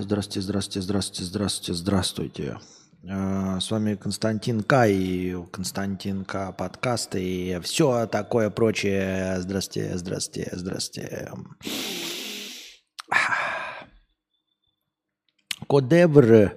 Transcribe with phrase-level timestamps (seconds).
[0.00, 2.58] Здравствуйте, здравствуйте, здравствуйте, здравствуйте, здравствуйте.
[3.02, 4.86] Э, С вами Константин К.
[4.86, 6.52] и Константин К.
[6.52, 9.40] подкаст и все такое прочее.
[9.40, 11.32] Здравствуйте, здравствуйте, здравствуйте.
[15.68, 16.52] Кодевр.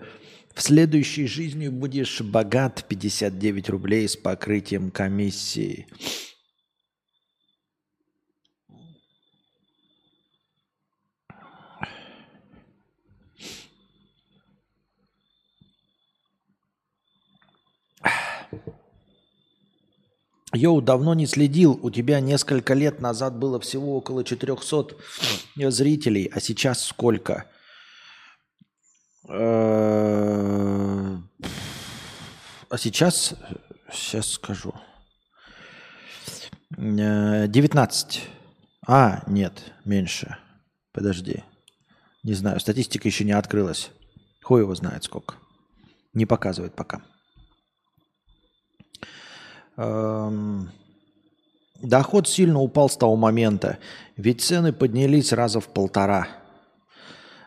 [0.54, 5.88] В следующей жизни будешь богат 59 рублей с покрытием комиссии.
[20.54, 21.80] Йоу, давно не следил.
[21.82, 24.96] У тебя несколько лет назад было всего около 400
[25.70, 27.46] зрителей, а сейчас сколько?
[29.30, 31.18] Э,
[32.70, 33.34] А сейчас,
[33.92, 34.74] сейчас скажу.
[36.78, 38.30] Э, 19.
[38.88, 40.38] А, нет, меньше.
[40.92, 41.44] Подожди.
[42.24, 43.92] Не знаю, статистика еще не открылась.
[44.44, 45.36] Хуй его знает сколько.
[46.14, 47.02] Не показывает пока.
[49.82, 50.72] Эм,
[51.82, 53.80] Доход сильно упал с того момента,
[54.16, 56.28] ведь цены поднялись раза в полтора.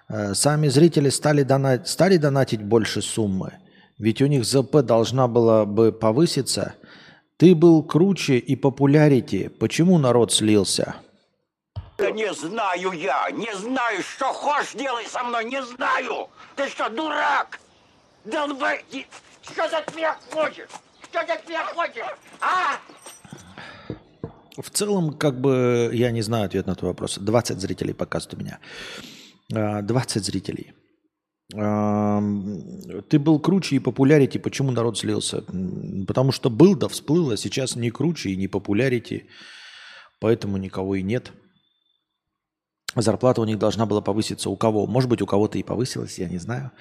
[0.09, 1.87] Э, Сами зрители стали, донат...
[1.87, 3.53] стали донатить больше суммы,
[3.99, 6.75] ведь у них ЗП должна была бы повыситься.
[7.37, 9.49] Ты был круче и популярити.
[9.49, 10.97] Почему народ слился?
[11.99, 16.29] Не знаю я, не знаю, что хочешь делай со мной, не знаю.
[16.57, 17.61] Ты что, дурак?
[18.25, 18.85] Долбай,
[19.43, 20.69] что меня хочешь?
[21.15, 22.03] Что от меня хочешь?
[22.41, 22.81] А?
[24.61, 27.19] В целом, как бы, я не знаю ответ на твой вопрос.
[27.19, 28.59] 20 зрителей показывают у меня.
[29.55, 30.73] А, 20 зрителей.
[31.55, 32.59] Ам,
[33.09, 34.39] Ты был круче и популярити.
[34.39, 35.45] Почему народ слился?
[36.09, 39.29] Потому что был, да всплыл, а сейчас не круче и не популярити.
[40.21, 41.31] Поэтому никого и нет.
[42.97, 44.51] Зарплата у них должна была повыситься.
[44.51, 44.89] У кого?
[44.89, 46.73] Может быть, у кого-то и повысилась, я не знаю.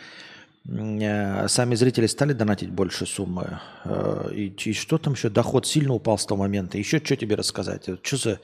[0.69, 3.59] Э, Сами зрители стали донатить больше суммы.
[3.85, 5.29] Э, И, и что там еще?
[5.29, 6.77] Доход сильно упал с того момента.
[6.77, 7.89] Еще что тебе рассказать?
[8.01, 8.39] Что за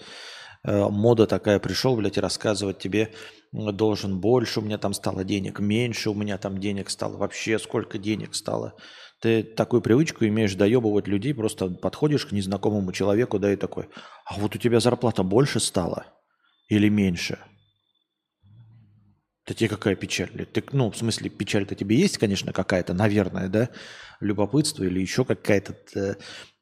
[0.63, 1.59] э, мода такая?
[1.59, 3.13] Пришел, блядь, и рассказывать тебе
[3.51, 7.17] должен больше, у меня там стало денег, меньше у меня там денег стало.
[7.17, 8.75] Вообще сколько денег стало?
[9.21, 13.89] Ты такую привычку имеешь доебывать людей, просто подходишь к незнакомому человеку, да, и такой,
[14.25, 16.05] а вот у тебя зарплата больше стала
[16.69, 17.39] или меньше?
[19.49, 20.29] Да тебе какая печаль?
[20.29, 23.69] Ты, ну, в смысле, печаль-то тебе есть, конечно, какая-то, наверное, да?
[24.19, 26.15] Любопытство или еще какая-то, э,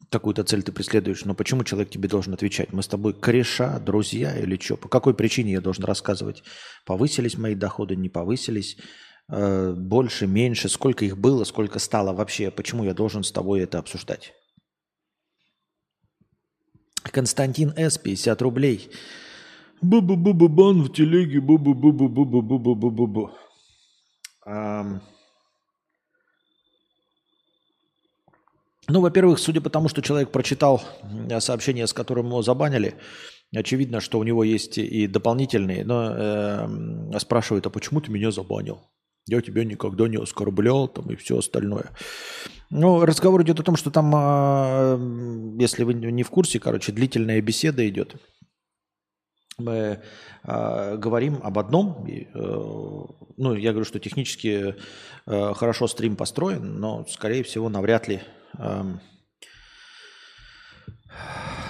[0.10, 1.26] какую-то цель ты преследуешь.
[1.26, 2.72] Но почему человек тебе должен отвечать?
[2.72, 4.78] Мы с тобой кореша, друзья или что?
[4.78, 6.44] По какой причине я должен рассказывать?
[6.86, 8.78] Повысились мои доходы, не повысились?
[9.30, 10.70] Э, больше, меньше?
[10.70, 12.52] Сколько их было, сколько стало вообще?
[12.52, 14.34] Почему я должен с тобой это обсуждать?
[17.12, 17.98] Константин С.
[17.98, 18.90] 50 рублей.
[19.82, 21.40] Бу-бу-бу-бу-бан в телеге.
[21.40, 23.30] Бу-бу-бу-бу-бу-бу-бу-бу-бу.
[24.46, 25.02] Ам.
[28.90, 32.96] Ну, во-первых, судя по тому, что человек прочитал м, сообщение, с которым его забанили,
[33.54, 38.80] очевидно, что у него есть и дополнительные, но эм, спрашивает, а почему ты меня забанил?
[39.28, 41.92] Я тебя никогда не оскорблял, там и все остальное.
[42.70, 47.42] Ну, разговор идет о том, что там, м, если вы не в курсе, короче, длительная
[47.42, 48.16] беседа идет.
[49.60, 50.04] Мы
[50.44, 52.06] а, говорим об одном.
[52.06, 54.76] э, ну, я говорю, что технически
[55.26, 58.22] э, хорошо стрим построен, но, скорее всего, навряд ли
[58.60, 59.02] эм,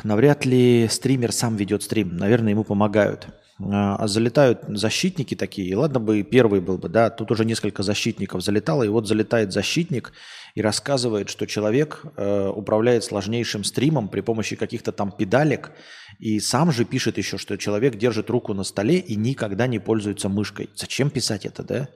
[0.04, 2.18] навряд ли стример сам ведет стрим.
[2.18, 3.30] Наверное, ему помогают.
[3.60, 5.68] А залетают защитники такие.
[5.68, 7.10] И ладно бы первый был бы, да.
[7.10, 8.84] Тут уже несколько защитников залетало.
[8.84, 10.14] И вот залетает защитник
[10.54, 15.72] и рассказывает, что человек э, управляет сложнейшим стримом при помощи каких-то там педалек.
[16.20, 20.30] И сам же пишет еще, что человек держит руку на столе и никогда не пользуется
[20.30, 20.70] мышкой.
[20.76, 21.90] Зачем писать это, да?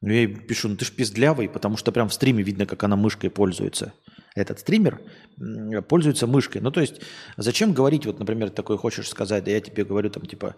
[0.00, 2.84] Ну, я ей пишу, ну ты ж пиздлявый, потому что прям в стриме видно, как
[2.84, 3.92] она мышкой пользуется.
[4.36, 5.00] Этот стример
[5.88, 6.60] пользуется мышкой.
[6.60, 7.00] Ну, то есть,
[7.38, 10.54] зачем говорить, вот, например, такое хочешь сказать, да я тебе говорю там, типа,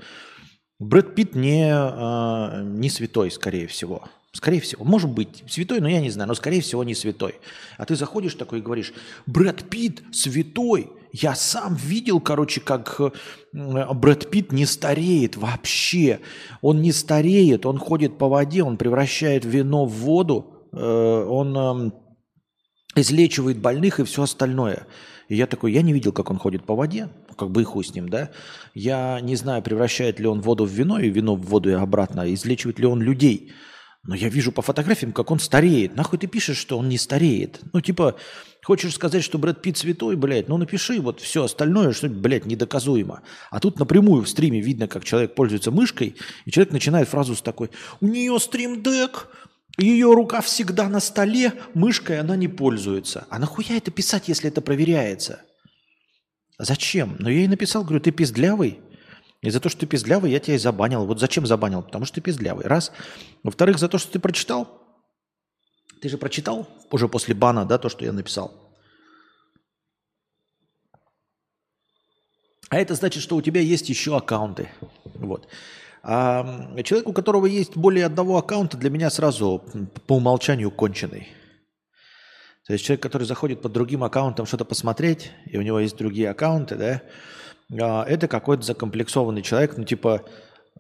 [0.81, 4.03] Брэд Питт не, а, не святой, скорее всего.
[4.33, 4.85] Скорее всего.
[4.85, 7.37] Может быть, святой, но я не знаю, но скорее всего не святой.
[7.79, 8.93] А ты заходишь такой и говоришь,
[9.27, 10.91] Брэд Питт святой.
[11.13, 16.21] Я сам видел, короче, как э, Брэд Питт не стареет вообще.
[16.61, 21.93] Он не стареет, он ходит по воде, он превращает вино в воду, э, он эм,
[22.95, 24.87] излечивает больных и все остальное.
[25.29, 27.85] И я такой, я не видел, как он ходит по воде, как бы и хуй
[27.85, 28.31] с ним, да.
[28.75, 32.33] Я не знаю, превращает ли он воду в вино и вино в воду и обратно,
[32.33, 33.53] излечивает ли он людей.
[34.05, 35.95] Но я вижу по фотографиям, как он стареет.
[35.95, 37.61] Нахуй ты пишешь, что он не стареет?
[37.75, 38.17] Ну, типа,
[38.63, 43.23] хочешь сказать, что Брэд Питт святой, блядь, ну напиши вот все остальное, что, блядь, недоказуемо.
[43.51, 47.43] А тут напрямую в стриме видно, как человек пользуется мышкой, и человек начинает фразу с
[47.43, 47.71] такой,
[48.01, 49.29] у нее стрим-дек,
[49.79, 53.27] ее рука всегда на столе, мышкой она не пользуется.
[53.31, 55.41] А нахуя это писать, если это проверяется?
[56.59, 57.17] Зачем?
[57.21, 58.81] Но я ей написал, говорю, ты пиздлявый?
[59.41, 61.07] И за то, что ты пиздлявый, я тебя и забанил.
[61.07, 61.83] Вот зачем забанил?
[61.83, 62.67] Потому что ты пиздлявый.
[62.67, 62.91] Раз.
[63.45, 64.83] Во-вторых, за то, что ты прочитал.
[66.03, 68.53] Ты же прочитал уже после бана, да, то, что я написал.
[72.69, 74.69] А это значит, что у тебя есть еще аккаунты.
[75.05, 75.49] Вот.
[76.03, 79.63] А человек, у которого есть более одного аккаунта, для меня сразу
[80.07, 81.29] по умолчанию конченый.
[82.67, 86.31] То есть человек, который заходит под другим аккаунтом что-то посмотреть, и у него есть другие
[86.31, 87.03] аккаунты, да,
[87.81, 90.25] а, это какой-то закомплексованный человек, ну типа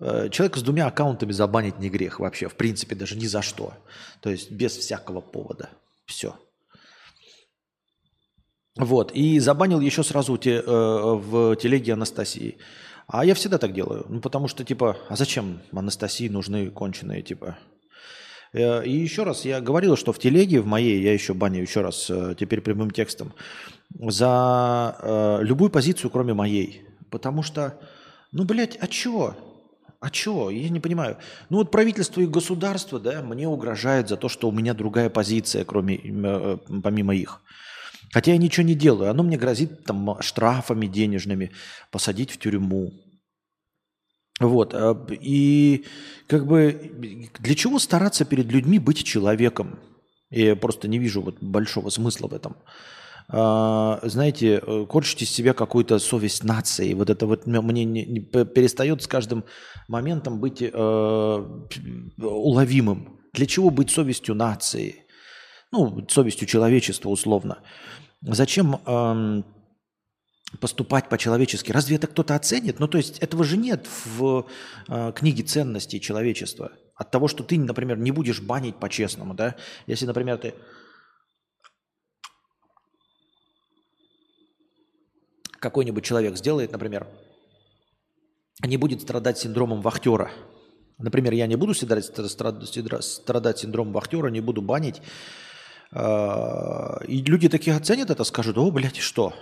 [0.00, 3.72] э, человек с двумя аккаунтами забанить не грех вообще, в принципе, даже ни за что.
[4.20, 5.70] То есть без всякого повода.
[6.06, 6.34] Все.
[8.76, 9.12] Вот.
[9.12, 12.58] И забанил еще сразу э, в телеге Анастасии.
[13.08, 14.04] А я всегда так делаю.
[14.08, 17.56] Ну, потому что, типа, а зачем Анастасии нужны конченые, типа?
[18.52, 21.80] Э, и еще раз, я говорил, что в телеге, в моей, я еще баню еще
[21.80, 23.32] раз, теперь прямым текстом,
[23.98, 26.82] за э, любую позицию, кроме моей.
[27.10, 27.78] Потому что,
[28.32, 29.34] ну, блядь, а чего?
[30.00, 30.50] А чего?
[30.50, 31.16] Я не понимаю.
[31.48, 35.64] Ну вот правительство и государство, да, мне угрожает за то, что у меня другая позиция,
[35.64, 37.40] кроме, э, помимо их.
[38.12, 39.10] Хотя я ничего не делаю.
[39.10, 41.52] Оно мне грозит там штрафами денежными,
[41.90, 42.92] посадить в тюрьму.
[44.40, 44.74] Вот.
[44.74, 45.84] Э, и
[46.26, 49.78] как бы для чего стараться перед людьми быть человеком?
[50.30, 52.56] Я просто не вижу вот большого смысла в этом.
[53.30, 56.94] А, знаете, э, корчите из себя какую-то совесть нации.
[56.94, 59.44] Вот это вот мне не, не, перестает с каждым
[59.86, 60.70] моментом быть э,
[62.18, 63.20] уловимым.
[63.34, 65.04] Для чего быть совестью нации?
[65.70, 67.58] Ну, совестью человечества условно.
[68.20, 69.42] Зачем э,
[70.60, 71.70] поступать по-человечески?
[71.70, 72.80] Разве это кто-то оценит?
[72.80, 74.46] Ну, то есть этого же нет в
[74.88, 76.72] э, книге ценностей человечества.
[76.96, 79.54] От того, что ты, например, не будешь банить по-честному, да?
[79.86, 80.54] Если, например, ты
[85.60, 87.06] какой-нибудь человек сделает, например,
[88.62, 90.30] не будет страдать синдромом вахтера.
[90.98, 95.00] Например, я не буду страдать, страдать синдромом вахтера, не буду банить.
[95.92, 99.34] А, и люди такие оценят это, скажут, о, блядь, что?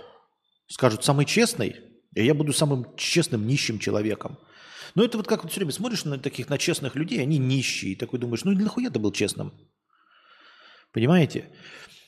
[0.67, 1.75] Скажут, самый честный,
[2.15, 4.37] и я буду самым честным нищим человеком.
[4.95, 7.91] Но это вот как вот все время смотришь на таких, на честных людей, они нищие,
[7.91, 9.53] и такой думаешь, ну нахуя ты был честным?
[10.91, 11.49] Понимаете?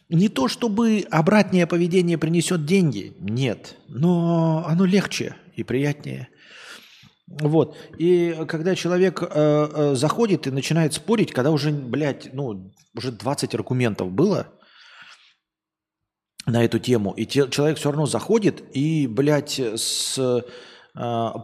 [0.10, 6.30] Не то, чтобы обратное поведение принесет деньги, нет, но оно легче и приятнее.
[7.30, 7.78] Вот.
[7.98, 13.54] И когда человек э, э, заходит и начинает спорить, когда уже, блядь, ну, уже 20
[13.54, 14.48] аргументов было
[16.48, 20.42] на эту тему, и те, человек все равно заходит и, блядь, с э,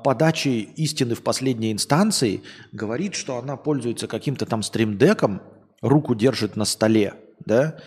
[0.04, 2.42] подачей истины в последней инстанции
[2.72, 5.44] говорит, что она пользуется каким-то там стримдеком,
[5.82, 7.14] руку держит на столе,
[7.46, 7.78] да,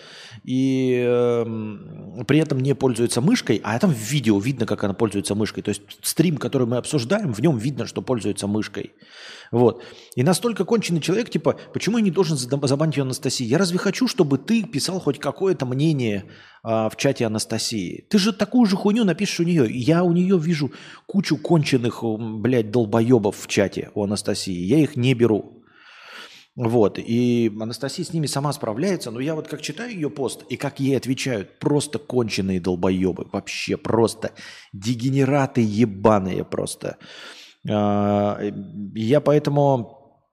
[0.44, 5.34] и э, при этом не пользуется мышкой, а там в видео видно, как она пользуется
[5.34, 5.62] мышкой.
[5.62, 8.92] То есть стрим, который мы обсуждаем, в нем видно, что пользуется мышкой.
[9.50, 9.82] Вот.
[10.14, 13.44] И настолько конченый человек, типа, почему я не должен забанить ее Анастасии?
[13.44, 16.24] Я разве хочу, чтобы ты писал хоть какое-то мнение
[16.64, 18.06] э, в чате Анастасии?
[18.08, 19.66] Ты же такую же хуйню напишешь у нее.
[19.70, 20.72] Я у нее вижу
[21.06, 24.52] кучу конченых, блядь, долбоебов в чате у Анастасии.
[24.52, 25.57] Я их не беру.
[26.58, 30.56] Вот, и Анастасия с ними сама справляется, но я вот как читаю ее пост, и
[30.56, 34.32] как ей отвечают, просто конченые долбоебы, вообще просто
[34.72, 36.96] дегенераты ебаные просто.
[37.70, 38.40] А,
[38.92, 40.26] я поэтому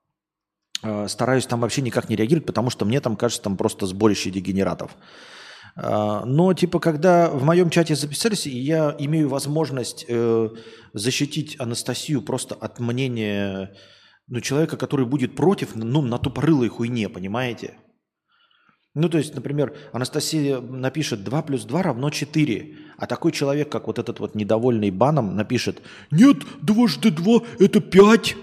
[0.81, 4.31] а, стараюсь там вообще никак не реагировать, потому что мне там кажется там просто сборище
[4.31, 4.97] дегенератов.
[5.75, 10.49] А, но типа, когда в моем чате записались, я имею возможность э,
[10.93, 13.75] защитить Анастасию просто от мнения
[14.27, 17.77] ну, человека, который будет против, ну, на тупорылой хуйне, понимаете?
[18.95, 23.87] Ну, то есть, например, Анастасия напишет 2 плюс 2 равно 4, а такой человек, как
[23.87, 28.35] вот этот вот недовольный баном, напишет «Нет, дважды 2– это 5».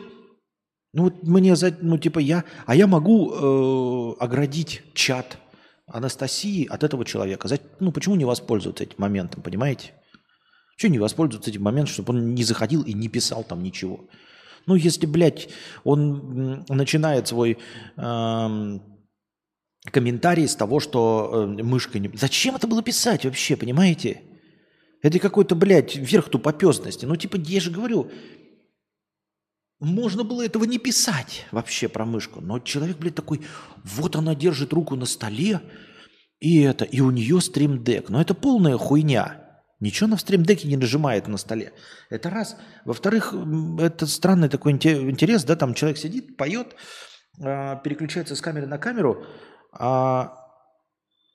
[0.92, 5.38] Ну, вот мне, за, ну, типа я, а я могу э, оградить чат
[5.86, 7.48] Анастасии от этого человека.
[7.48, 9.94] За, ну, почему не воспользоваться этим моментом, понимаете?
[10.76, 14.06] Чего не воспользоваться этим моментом, чтобы он не заходил и не писал там ничего?
[14.66, 15.48] Ну, если, блядь,
[15.84, 17.58] он начинает свой
[17.96, 18.78] э,
[19.90, 22.10] комментарий с того, что э, мышка не...
[22.14, 24.22] Зачем это было писать вообще, понимаете?
[25.02, 27.04] Это какой-то, блядь, верх тупопезности.
[27.04, 28.10] Ну, типа, я же говорю,
[29.80, 32.40] можно было этого не писать вообще про мышку.
[32.40, 33.40] Но человек, блядь, такой,
[33.82, 35.60] вот она держит руку на столе,
[36.38, 38.08] и это, и у нее стримдек.
[38.08, 39.41] Но это полная хуйня.
[39.82, 41.72] Ничего на стримдеке не нажимает на столе.
[42.08, 42.56] Это раз.
[42.84, 43.34] Во-вторых,
[43.80, 46.76] это странный такой интерес, да, там человек сидит, поет,
[47.42, 49.24] а, переключается с камеры на камеру,
[49.72, 50.38] а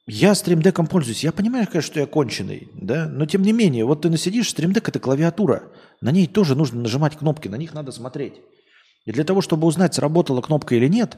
[0.06, 1.26] я стримдеком пользуюсь.
[1.26, 4.88] Я понимаю, конечно, что я конченый, да, но тем не менее, вот ты насидишь, стримдек–
[4.90, 5.64] это клавиатура.
[6.00, 8.36] На ней тоже нужно нажимать кнопки, на них надо смотреть.
[9.04, 11.18] И для того, чтобы узнать, сработала кнопка или нет,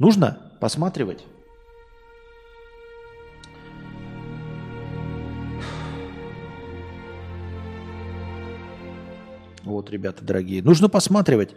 [0.00, 1.24] нужно посматривать.
[9.64, 10.62] Вот, ребята дорогие.
[10.62, 11.54] Нужно посматривать.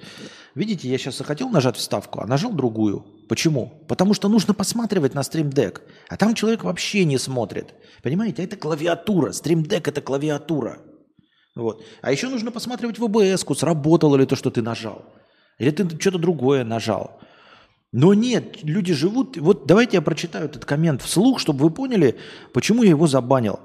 [0.55, 3.05] Видите, я сейчас захотел нажать вставку, а нажал другую.
[3.27, 3.83] Почему?
[3.87, 5.81] Потому что нужно посматривать на стримдек.
[6.07, 7.73] А там человек вообще не смотрит.
[8.01, 9.33] Понимаете, это клавиатура.
[9.33, 10.79] Стримдек это клавиатура.
[11.55, 11.83] Вот.
[12.01, 15.05] А еще нужно посматривать в ОБС-ку, сработало ли то, что ты нажал.
[15.59, 17.19] Или ты что-то другое нажал.
[17.91, 19.37] Но нет, люди живут...
[19.37, 22.17] Вот давайте я прочитаю этот коммент вслух, чтобы вы поняли,
[22.53, 23.59] почему я его забанил.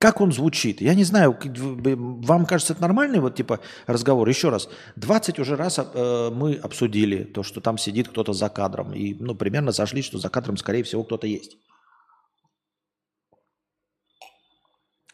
[0.00, 0.80] Как он звучит?
[0.80, 4.26] Я не знаю, вам кажется это нормальный вот типа разговор?
[4.26, 8.94] Еще раз, 20 уже раз э, мы обсудили то, что там сидит кто-то за кадром.
[8.94, 11.58] И ну, примерно сошли, что за кадром, скорее всего, кто-то есть.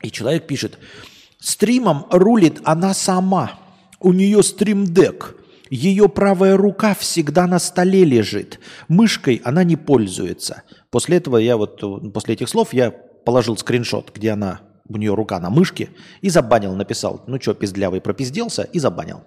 [0.03, 0.79] И человек пишет,
[1.41, 3.59] стримом рулит она сама.
[3.99, 5.35] У нее стримдек.
[5.69, 8.61] Ее правая рука всегда на столе лежит.
[8.87, 10.63] Мышкой она не пользуется.
[10.91, 11.81] После этого я вот,
[12.13, 15.91] после этих слов я положил скриншот, где она у нее рука на мышке,
[16.21, 19.23] и забанил, написал, ну что, пиздлявый, пропизделся, и забанил.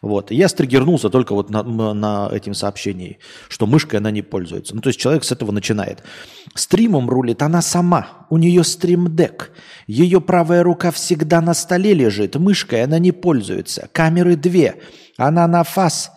[0.00, 0.30] Вот.
[0.30, 3.18] Я стригернулся только вот на, на этим сообщении,
[3.48, 4.74] что мышкой она не пользуется.
[4.74, 6.04] Ну, то есть человек с этого начинает.
[6.54, 8.26] Стримом рулит она сама.
[8.30, 9.50] У нее стримдек.
[9.86, 12.36] Ее правая рука всегда на столе лежит.
[12.36, 13.88] Мышкой она не пользуется.
[13.92, 14.76] Камеры две.
[15.16, 16.12] Она на фас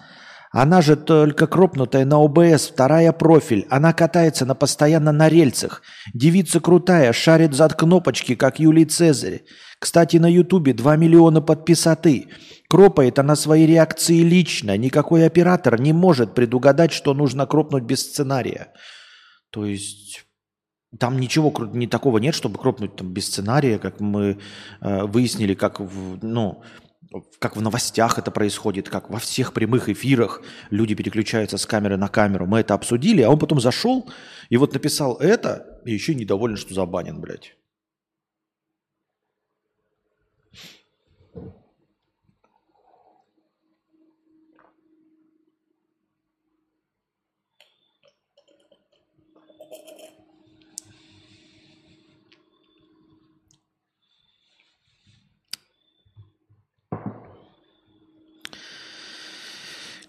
[0.51, 3.65] она же только кропнутая на ОБС, вторая профиль.
[3.69, 5.81] Она катается на постоянно на рельсах.
[6.13, 9.43] Девица крутая, шарит за кнопочки, как Юлий Цезарь.
[9.79, 12.27] Кстати, на Ютубе 2 миллиона подписоты.
[12.69, 14.77] Кропает она свои реакции лично.
[14.77, 18.73] Никакой оператор не может предугадать, что нужно кропнуть без сценария.
[19.51, 20.25] То есть
[20.99, 24.39] там ничего не такого нет, чтобы кропнуть там без сценария, как мы
[24.81, 26.63] э, выяснили, как в, ну,
[27.39, 32.07] как в новостях это происходит, как во всех прямых эфирах люди переключаются с камеры на
[32.07, 32.45] камеру.
[32.45, 34.09] Мы это обсудили, а он потом зашел
[34.49, 37.55] и вот написал это, и еще недоволен, что забанен, блядь.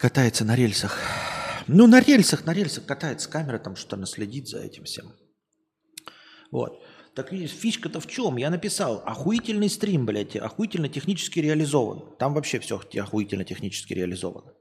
[0.03, 0.99] Катается на рельсах.
[1.69, 5.13] Ну, на рельсах, на рельсах катается камера, там что-то она следит за этим всем.
[6.51, 6.83] Вот.
[7.15, 8.37] Так фишка-то в чем?
[8.37, 12.17] Я написал, охуительный стрим, блядь, охуительно технически реализован.
[12.19, 14.53] Там вообще все охуительно технически реализовано.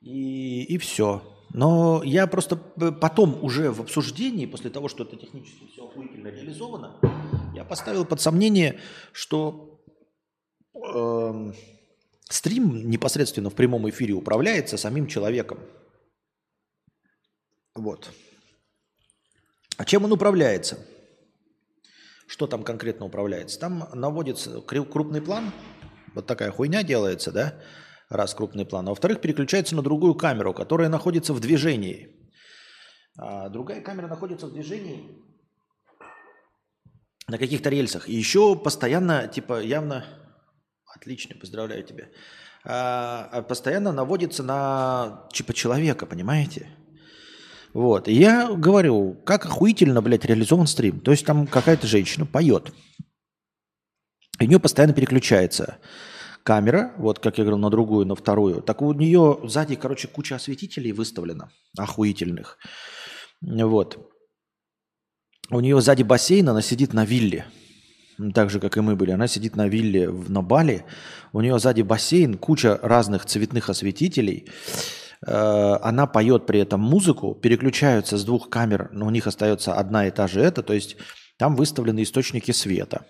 [0.00, 1.22] И, и все.
[1.54, 6.98] Но я просто потом уже в обсуждении, после того, что это технически все охуительно реализовано,
[7.54, 8.80] я поставил под сомнение,
[9.12, 9.80] что
[10.74, 11.52] э,
[12.28, 15.58] стрим непосредственно в прямом эфире управляется самим человеком.
[17.74, 18.10] Вот.
[19.76, 20.78] А чем он управляется?
[22.26, 23.58] Что там конкретно управляется?
[23.58, 25.52] Там наводится крупный план,
[26.14, 27.62] вот такая хуйня делается, да,
[28.10, 28.86] раз крупный план.
[28.88, 32.14] А во-вторых, переключается на другую камеру, которая находится в движении.
[33.16, 35.22] А другая камера находится в движении
[37.28, 38.08] на каких-то рельсах.
[38.08, 40.04] И еще постоянно, типа, явно
[40.98, 42.08] Отлично, поздравляю тебя.
[42.64, 46.66] А, а постоянно наводится на типа человека, понимаете?
[47.72, 48.08] Вот.
[48.08, 50.98] И я говорю, как охуительно, блядь, реализован стрим.
[51.00, 52.72] То есть там какая-то женщина поет.
[54.40, 55.78] И у нее постоянно переключается
[56.42, 58.60] камера, вот как я говорил, на другую, на вторую.
[58.62, 62.58] Так у нее сзади, короче, куча осветителей выставлена, охуительных.
[63.40, 64.10] Вот.
[65.50, 67.46] У нее сзади бассейн, она сидит на вилле
[68.34, 69.12] так же, как и мы были.
[69.12, 70.84] Она сидит на вилле в, на Бали.
[71.32, 74.48] У нее сзади бассейн, куча разных цветных осветителей.
[75.26, 80.06] Э, она поет при этом музыку, переключаются с двух камер, но у них остается одна
[80.06, 80.62] и та же это.
[80.62, 80.96] То есть
[81.36, 83.06] там выставлены источники света.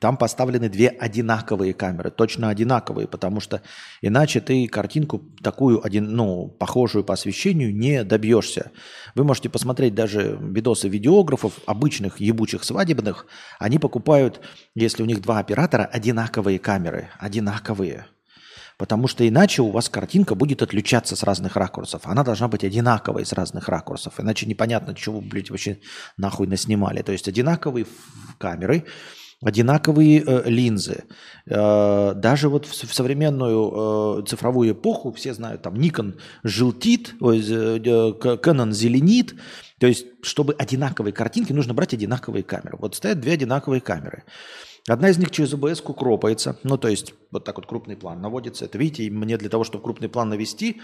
[0.00, 3.62] Там поставлены две одинаковые камеры, точно одинаковые, потому что
[4.00, 8.72] иначе ты картинку такую, один, ну, похожую по освещению не добьешься.
[9.14, 13.26] Вы можете посмотреть даже видосы видеографов, обычных ебучих свадебных.
[13.58, 14.40] Они покупают,
[14.74, 18.06] если у них два оператора, одинаковые камеры, одинаковые.
[18.78, 22.02] Потому что иначе у вас картинка будет отличаться с разных ракурсов.
[22.04, 24.18] Она должна быть одинаковой с разных ракурсов.
[24.18, 25.78] Иначе непонятно, чего блядь, вообще
[26.16, 27.02] нахуй наснимали.
[27.02, 27.86] То есть одинаковые
[28.38, 28.86] камеры,
[29.42, 31.04] одинаковые э, линзы.
[31.46, 37.40] Э, даже вот в, в современную э, цифровую эпоху все знают, там Nikon желтит, ой,
[37.40, 39.34] э, Canon зеленит.
[39.78, 42.78] То есть, чтобы одинаковые картинки, нужно брать одинаковые камеры.
[42.78, 44.24] Вот стоят две одинаковые камеры.
[44.88, 48.64] Одна из них через ОБС кропается, ну то есть вот так вот крупный план наводится.
[48.64, 50.80] Это видите, мне для того, чтобы крупный план навести,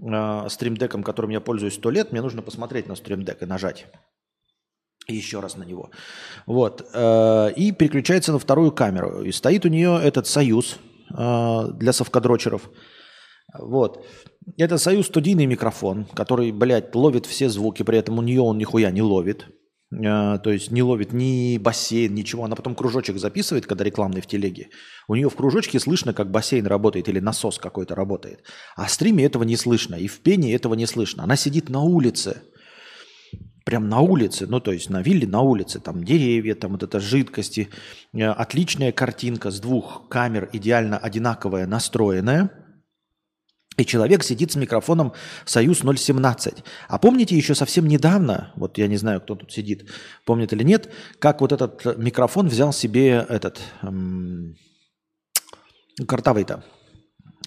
[0.00, 3.86] э, стримдеком, которым я пользуюсь сто лет, мне нужно посмотреть на стримдек и нажать
[5.14, 5.90] еще раз на него.
[6.46, 6.86] Вот.
[6.92, 9.22] Э, и переключается на вторую камеру.
[9.22, 10.76] И стоит у нее этот союз
[11.16, 12.70] э, для совкадрочеров.
[13.58, 14.04] Вот.
[14.58, 18.90] Это союз студийный микрофон, который, блядь, ловит все звуки, при этом у нее он нихуя
[18.90, 19.46] не ловит.
[20.04, 22.44] А, то есть не ловит ни бассейн, ничего.
[22.44, 24.68] Она потом кружочек записывает, когда рекламный в телеге.
[25.08, 28.42] У нее в кружочке слышно, как бассейн работает или насос какой-то работает.
[28.76, 31.22] А в стриме этого не слышно, и в пене этого не слышно.
[31.22, 32.42] Она сидит на улице,
[33.66, 37.00] прям на улице, ну то есть на вилле на улице, там деревья, там вот это
[37.00, 37.68] жидкости.
[38.14, 42.50] Э, отличная картинка с двух камер, идеально одинаковая, настроенная–
[43.76, 45.12] и человек сидит с микрофоном
[45.44, 46.64] «Союз 017».
[46.88, 49.90] А помните еще совсем недавно, вот я не знаю, кто тут сидит,
[50.24, 54.56] помнит или нет, как вот этот микрофон взял себе этот, эм,
[56.08, 56.64] картавый-то,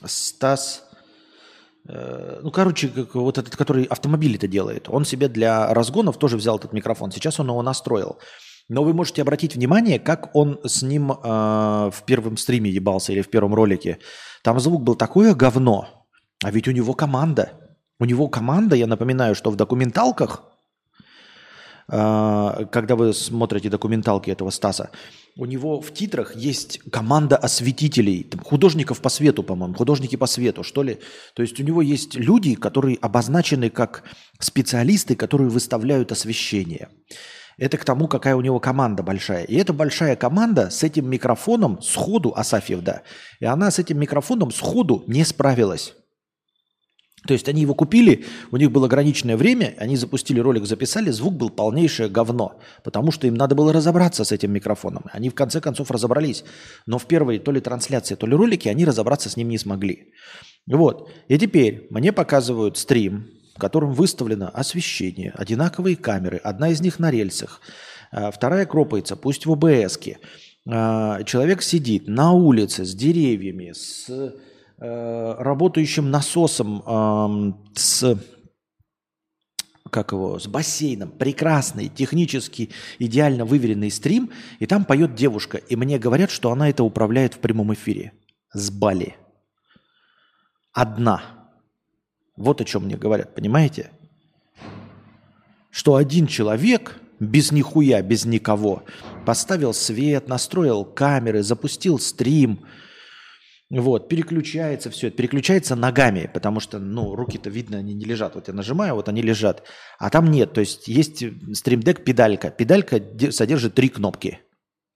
[0.06, 0.89] Стас,
[2.44, 7.12] ну, короче, вот этот, который автомобили-то делает, он себе для разгонов тоже взял этот микрофон,
[7.12, 8.18] сейчас он его настроил.
[8.70, 13.22] Но вы можете обратить внимание, как он с ним э, в первом стриме ебался или
[13.22, 13.98] в первом ролике.
[14.44, 15.88] Там звук был такое говно,
[16.44, 17.54] а ведь у него команда.
[18.00, 20.44] У него команда, я напоминаю, что в документалках,
[21.92, 24.92] а, когда вы смотрите документалки этого Стаса,
[25.40, 30.84] у него в титрах есть команда осветителей, художников по свету, по-моему, художники по свету, что
[30.84, 31.00] ли.
[31.34, 34.04] То есть у него есть люди, которые обозначены как
[34.38, 36.90] специалисты, которые выставляют освещение.
[37.58, 39.46] Это к тому, какая у него команда большая.
[39.46, 43.04] И эта большая команда с этим микрофоном сходу, Асафьев, да,
[43.40, 45.94] и она с этим микрофоном сходу не справилась.
[47.28, 51.36] То есть они его купили, у них было ограниченное время, они запустили ролик, записали, звук
[51.36, 55.06] был полнейшее говно, потому что им надо было разобраться с этим микрофоном.
[55.12, 56.46] Они в конце концов разобрались,
[56.86, 60.14] но в первой то ли трансляции, то ли ролике они разобраться с ним не смогли.
[60.68, 61.10] Вот.
[61.28, 67.12] И теперь мне показывают стрим, в котором выставлено освещение, одинаковые камеры, одна из них на
[67.12, 67.60] рельсах,
[68.12, 70.20] а вторая кропается, пусть в ОБСке.
[70.68, 74.34] А, человек сидит на улице с деревьями, с
[74.82, 78.18] Э, работающим насосом э, с
[79.92, 85.98] как его, с бассейном, прекрасный, технически идеально выверенный стрим, и там поет девушка, и мне
[85.98, 88.14] говорят, что она это управляет в прямом эфире
[88.54, 89.16] с Бали.
[90.72, 91.24] Одна.
[92.38, 93.90] Вот о чем мне говорят, понимаете?
[95.72, 98.84] Что один человек без нихуя, без никого
[99.26, 102.64] поставил свет, настроил камеры, запустил стрим–
[103.72, 108.34] вот, переключается все переключается ногами, потому что, ну, руки-то видно, они не лежат.
[108.34, 109.64] Вот я нажимаю, вот они лежат.
[110.00, 112.50] А там нет, то есть есть стримдек педалька.
[112.50, 113.00] Педалька
[113.32, 114.40] содержит три кнопки.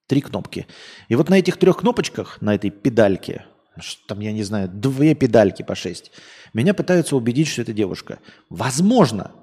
[0.08, 0.66] Три кнопки.
[1.08, 3.46] И вот на этих трех кнопочках, на этой педальке,
[4.08, 6.12] там, я не знаю, две педальки по шесть,
[6.54, 8.20] меня пытаются убедить, что это девушка.
[8.50, 9.34] Возможно,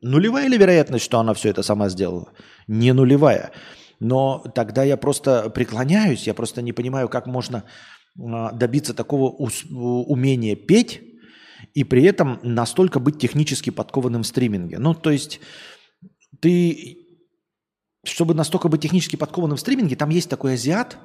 [0.00, 2.32] нулевая ли вероятность, что она все это сама сделала?
[2.66, 3.52] Не нулевая.
[4.00, 7.62] Но тогда я просто преклоняюсь, я просто не понимаю, как можно
[8.14, 11.02] добиться такого умения петь
[11.74, 14.78] и при этом настолько быть технически подкованным в стриминге.
[14.78, 15.40] Ну, то есть
[16.40, 16.98] ты,
[18.04, 20.98] чтобы настолько быть технически подкованным в стриминге, там есть такой азиат,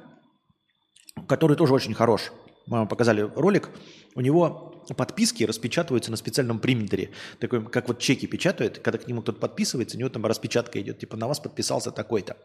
[1.26, 2.32] который тоже очень хорош.
[2.66, 3.70] Мы показали ролик.
[4.14, 7.10] У него подписки распечатываются на специальном принтере.
[7.40, 10.98] Такой, как вот чеки печатают, когда к нему кто-то подписывается, у него там распечатка идет,
[10.98, 12.36] типа на вас подписался такой-то.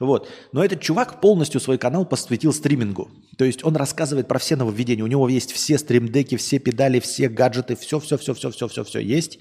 [0.00, 0.28] Вот.
[0.52, 3.10] Но этот чувак полностью свой канал посвятил стримингу.
[3.36, 5.04] То есть он рассказывает про все нововведения.
[5.04, 9.40] У него есть все стримдеки, все педали, все гаджеты, все-все-все-все-все-все-все есть.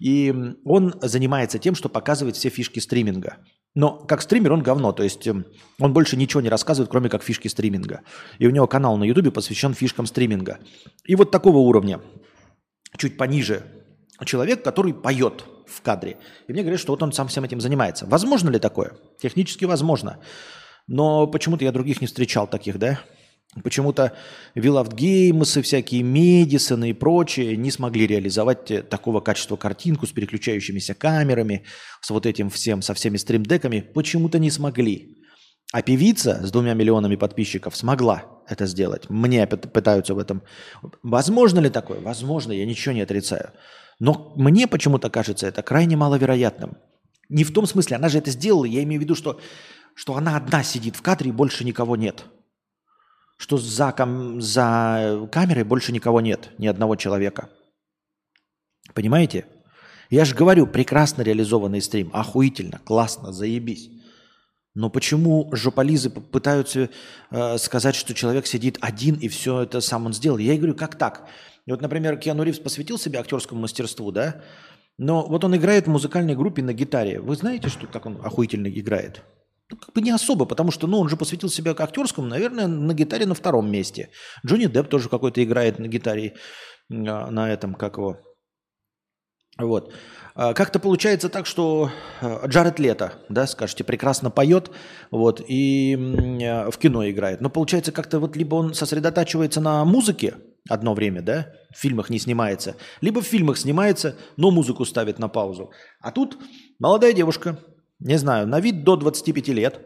[0.00, 0.34] И
[0.64, 3.36] он занимается тем, что показывает все фишки стриминга.
[3.74, 5.44] Но как стример он говно, то есть эм,
[5.78, 8.00] он больше ничего не рассказывает, кроме как фишки стриминга.
[8.38, 10.58] И у него канал на ютубе посвящен фишкам стриминга.
[11.04, 12.00] И вот такого уровня,
[12.96, 13.62] чуть пониже,
[14.24, 16.16] человек, который поет в кадре.
[16.48, 18.06] И мне говорят, что вот он сам всем этим занимается.
[18.06, 18.92] Возможно ли такое?
[19.20, 20.18] Технически возможно.
[20.86, 23.00] Но почему-то я других не встречал таких, да?
[23.64, 24.12] Почему-то
[24.54, 30.94] Вилавт Геймсы, всякие Медисоны и прочие не смогли реализовать э, такого качества картинку с переключающимися
[30.94, 31.64] камерами,
[32.00, 33.80] с вот этим всем, со всеми стримдеками.
[33.80, 35.16] Почему-то не смогли.
[35.72, 38.24] А певица с двумя миллионами подписчиков смогла.
[38.48, 39.10] это сделать.
[39.10, 40.42] Мне пытаются в этом...
[41.02, 42.00] Возможно ли такое?
[42.00, 43.52] Возможно, я ничего не отрицаю.
[44.00, 46.76] Но мне почему-то кажется это крайне маловероятным.
[47.28, 49.38] Не в том смысле, она же это сделала, я имею в виду, что,
[49.94, 52.24] что она одна сидит в кадре и больше никого нет.
[53.36, 54.40] Что за, кам...
[54.40, 57.50] за камерой больше никого нет, ни одного человека.
[58.94, 59.46] Понимаете?
[60.08, 63.90] Я же говорю, прекрасно реализованный стрим, охуительно, классно, заебись.
[64.74, 66.90] Но почему жополизы пытаются
[67.30, 70.38] э, сказать, что человек сидит один и все это сам он сделал?
[70.38, 71.28] Я и говорю, как так?
[71.70, 74.42] И вот, например, Киану Ривз посвятил себя актерскому мастерству, да?
[74.98, 77.20] Но вот он играет в музыкальной группе на гитаре.
[77.20, 79.22] Вы знаете, что как он охуительно играет?
[79.70, 82.66] Ну, как бы не особо, потому что, ну, он же посвятил себя к актерскому, наверное,
[82.66, 84.10] на гитаре на втором месте.
[84.44, 86.34] Джонни Депп тоже какой-то играет на гитаре,
[86.90, 88.18] а, на этом, как его,
[89.66, 89.92] вот.
[90.34, 94.70] А, как-то получается так, что а, Джаред Лето, да, скажете, прекрасно поет,
[95.10, 97.40] вот, и в кино играет.
[97.40, 100.34] Но получается как-то вот либо он сосредотачивается на музыке
[100.68, 105.28] одно время, да, в фильмах не снимается, либо в фильмах снимается, но музыку ставит на
[105.28, 105.70] паузу.
[106.00, 106.38] А тут
[106.78, 107.58] молодая девушка,
[107.98, 109.80] не знаю, на вид до 25 лет,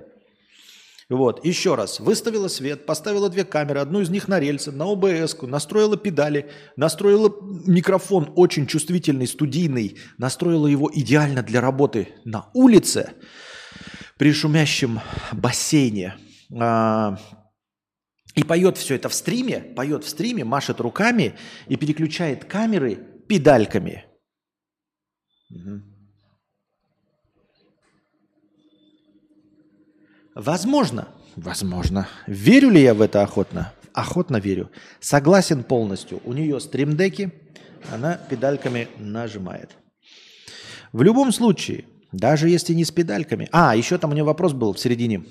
[1.10, 5.36] вот, еще раз, выставила свет, поставила две камеры, одну из них на рельсы, на ОБС,
[5.42, 7.30] настроила педали, настроила
[7.66, 13.12] микрофон очень чувствительный, студийный, настроила его идеально для работы на улице
[14.16, 15.00] при шумящем
[15.32, 16.16] бассейне.
[16.58, 17.18] А,
[18.34, 21.34] и поет все это в стриме, поет в стриме, машет руками
[21.68, 22.96] и переключает камеры
[23.28, 24.06] педальками.
[25.50, 25.93] Угу.
[30.34, 32.08] Возможно, возможно.
[32.26, 33.72] Верю ли я в это охотно?
[33.92, 34.70] Охотно верю.
[35.00, 36.20] Согласен полностью.
[36.24, 37.32] У нее стримдеки,
[37.92, 39.70] она педальками нажимает.
[40.92, 43.48] В любом случае, даже если не с педальками.
[43.52, 45.24] А, еще там у нее вопрос был в середине.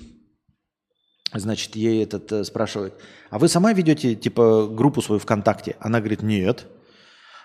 [1.32, 2.94] Значит, ей этот э, спрашивает,
[3.28, 5.76] а вы сама ведете типа группу свою ВКонтакте?
[5.80, 6.66] Она говорит, нет.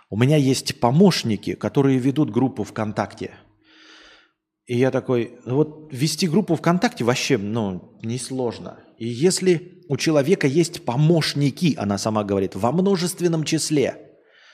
[0.09, 3.31] У меня есть помощники, которые ведут группу ВКонтакте.
[4.69, 8.77] И я такой, «Ну вот вести группу ВКонтакте вообще, ну, несложно.
[8.99, 13.95] И если у человека есть помощники, она сама говорит, во множественном числе,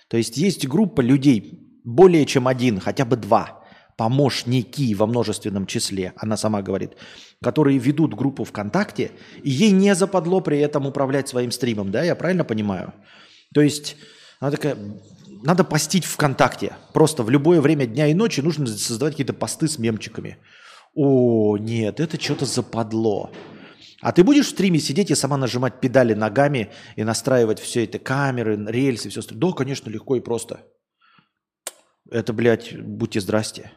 [0.07, 3.61] то есть есть группа людей, более чем один, хотя бы два,
[3.97, 6.93] помощники во множественном числе, она сама говорит,
[7.43, 9.11] которые ведут группу ВКонтакте,
[9.43, 12.93] и ей не западло при этом управлять своим стримом, да, я правильно понимаю?
[13.53, 13.97] То есть
[14.39, 14.77] она такая,
[15.45, 16.75] надо постить ВКонтакте.
[16.93, 20.37] Просто в любое время дня и ночи нужно создавать какие-то посты с мемчиками.
[20.95, 23.31] О, нет, это что-то западло.
[24.01, 27.99] А ты будешь в стриме сидеть и сама нажимать педали ногами и настраивать все это,
[27.99, 29.51] камеры, рельсы, все остальное?
[29.51, 30.65] Да, конечно, легко и просто.
[32.09, 33.71] Это, блядь, будьте здрасте.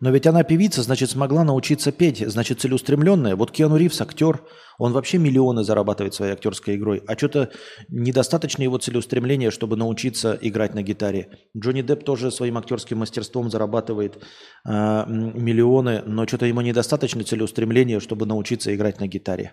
[0.00, 3.36] Но ведь она певица, значит, смогла научиться петь, значит, целеустремленная.
[3.36, 4.42] Вот Киану Ривз, актер,
[4.78, 7.02] он вообще миллионы зарабатывает своей актерской игрой.
[7.06, 7.50] А что-то
[7.90, 11.28] недостаточно его целеустремления, чтобы научиться играть на гитаре.
[11.56, 14.16] Джонни Депп тоже своим актерским мастерством зарабатывает
[14.64, 19.52] э, миллионы, но что-то ему недостаточно целеустремления, чтобы научиться играть на гитаре.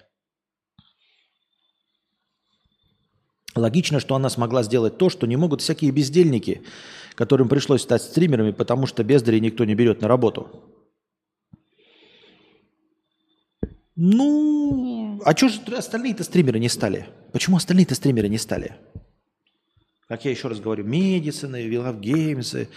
[3.57, 6.61] Логично, что она смогла сделать то, что не могут всякие бездельники,
[7.15, 10.63] которым пришлось стать стримерами, потому что бездарей никто не берет на работу.
[13.95, 17.07] Ну, а что же остальные-то стримеры не стали?
[17.33, 18.75] Почему остальные-то стримеры не стали?
[20.07, 22.69] Как я еще раз говорю, Медицины, Вилав Геймсы,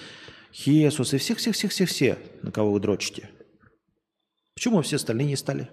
[0.53, 3.29] Хесус и всех-всех-всех-всех-все, на кого вы дрочите.
[4.55, 5.69] Почему все остальные не стали?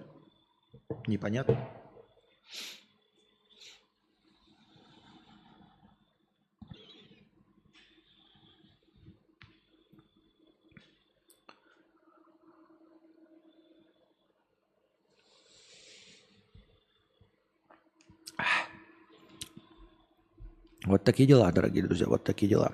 [1.06, 1.58] Непонятно.
[20.88, 22.72] Вот такие дела, дорогие друзья, вот такие дела.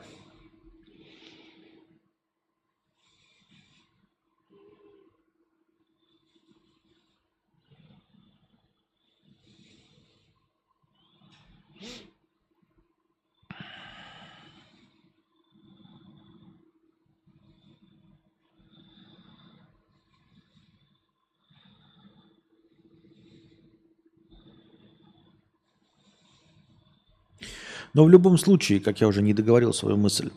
[27.95, 30.31] Но в любом случае, как я уже не договорил свою мысль,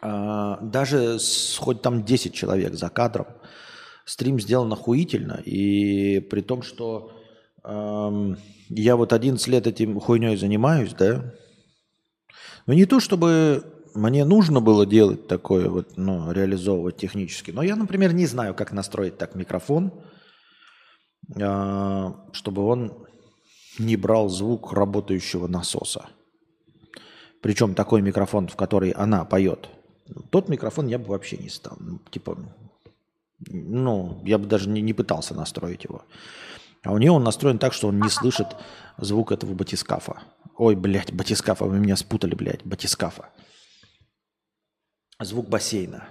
[0.00, 3.26] а, А, даже с, хоть там 10 человек за кадром,
[4.04, 5.40] стрим сделан охуительно.
[5.44, 7.12] И при том, что
[7.64, 8.36] эм,
[8.68, 11.32] я вот 11 лет этим хуйней занимаюсь, да,
[12.66, 13.64] но не то, чтобы
[13.94, 18.72] мне нужно было делать такое, вот, ну, реализовывать технически, но я, например, не знаю, как
[18.72, 19.92] настроить так микрофон,
[21.34, 23.03] э, чтобы он
[23.78, 26.06] не брал звук работающего насоса.
[27.40, 29.68] Причем такой микрофон, в который она поет.
[30.30, 31.76] Тот микрофон я бы вообще не стал.
[31.78, 32.38] Ну, типа,
[33.46, 36.02] ну, я бы даже не, не пытался настроить его.
[36.82, 38.48] А у нее он настроен так, что он не слышит
[38.98, 40.22] звук этого батискафа.
[40.56, 43.30] Ой, блядь, батискафа, вы меня спутали, блядь, батискафа.
[45.20, 46.08] Звук бассейна.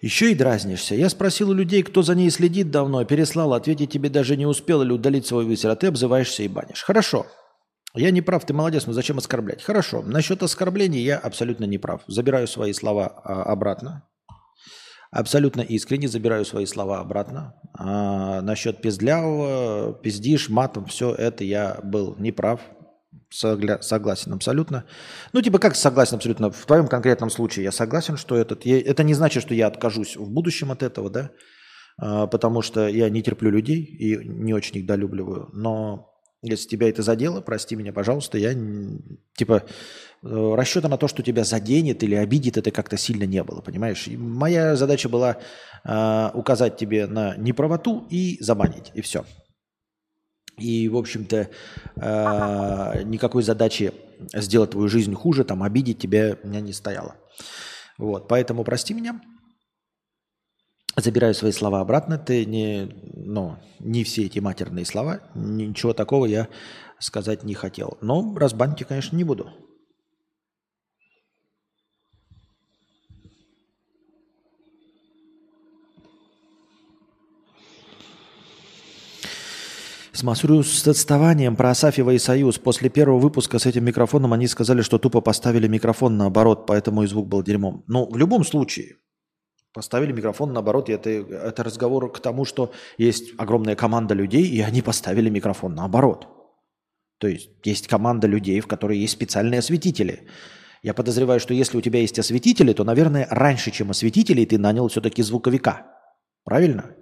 [0.00, 0.94] Еще и дразнишься.
[0.94, 4.80] Я спросил у людей, кто за ней следит давно, переслал, ответить тебе даже не успел
[4.82, 6.82] или удалить свой высер, а ты обзываешься и банишь.
[6.82, 7.26] Хорошо.
[7.94, 9.62] Я не прав, ты молодец, но зачем оскорблять?
[9.62, 10.02] Хорошо.
[10.02, 12.02] Насчет оскорблений я абсолютно не прав.
[12.06, 14.08] Забираю свои слова а, обратно.
[15.10, 17.54] Абсолютно искренне забираю свои слова обратно.
[17.76, 22.60] А, насчет пиздлявого, пиздишь, матом, все это я был неправ.
[23.32, 24.84] Согля- согласен абсолютно.
[25.32, 26.50] Ну, типа, как согласен абсолютно?
[26.50, 28.66] В твоем конкретном случае я согласен, что этот...
[28.66, 31.30] Я, это не значит, что я откажусь в будущем от этого, да?
[31.96, 35.48] А, потому что я не терплю людей и не очень их долюбливаю.
[35.52, 36.10] Но
[36.42, 38.54] если тебя это задело, прости меня, пожалуйста, я
[39.36, 39.62] типа
[40.22, 44.08] э, расчета на то, что тебя заденет или обидит, это как-то сильно не было, понимаешь?
[44.08, 45.36] И моя задача была
[45.84, 49.24] э, указать тебе на неправоту и забанить, и все.
[50.60, 51.48] И, в общем-то,
[51.96, 53.92] э, никакой задачи
[54.34, 57.16] сделать твою жизнь хуже, там, обидеть тебя у меня не стояло.
[57.98, 59.20] Вот, поэтому прости меня.
[60.96, 62.18] Забираю свои слова обратно.
[62.18, 66.48] Ты не, ну, не все эти матерные слова, ничего такого я
[66.98, 67.96] сказать не хотел.
[68.00, 69.50] Но разбанить, конечно, не буду.
[80.20, 82.58] Смотрю с отставанием про Асафьева и Союз.
[82.58, 87.06] После первого выпуска с этим микрофоном они сказали, что тупо поставили микрофон наоборот, поэтому и
[87.06, 87.84] звук был дерьмом.
[87.86, 88.96] Но в любом случае,
[89.72, 94.60] поставили микрофон наоборот, и это, это разговор к тому, что есть огромная команда людей, и
[94.60, 96.28] они поставили микрофон наоборот.
[97.16, 100.28] То есть есть команда людей, в которой есть специальные осветители.
[100.82, 104.88] Я подозреваю, что если у тебя есть осветители, то, наверное, раньше, чем осветителей, ты нанял
[104.88, 105.86] все-таки звуковика.
[106.44, 106.94] Правильно?